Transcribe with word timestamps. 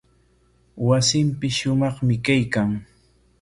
Wasinpis 0.87 1.53
shumaqmi 1.57 2.15
kaykan. 2.25 2.69